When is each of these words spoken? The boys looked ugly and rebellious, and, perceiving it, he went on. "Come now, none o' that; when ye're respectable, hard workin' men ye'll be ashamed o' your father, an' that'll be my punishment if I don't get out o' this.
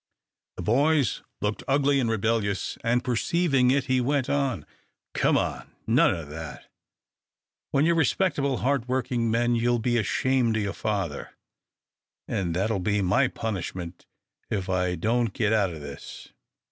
The 0.57 0.63
boys 0.63 1.21
looked 1.41 1.61
ugly 1.67 1.99
and 1.99 2.09
rebellious, 2.09 2.75
and, 2.83 3.03
perceiving 3.03 3.69
it, 3.69 3.83
he 3.83 4.01
went 4.01 4.31
on. 4.31 4.65
"Come 5.13 5.35
now, 5.35 5.67
none 5.85 6.15
o' 6.15 6.25
that; 6.25 6.65
when 7.69 7.85
ye're 7.85 7.93
respectable, 7.93 8.57
hard 8.65 8.87
workin' 8.87 9.29
men 9.29 9.53
ye'll 9.53 9.77
be 9.77 9.99
ashamed 9.99 10.57
o' 10.57 10.59
your 10.59 10.73
father, 10.73 11.35
an' 12.27 12.53
that'll 12.53 12.79
be 12.79 13.03
my 13.03 13.27
punishment 13.27 14.07
if 14.49 14.69
I 14.69 14.95
don't 14.95 15.33
get 15.33 15.53
out 15.53 15.69
o' 15.69 15.77
this. 15.77 16.29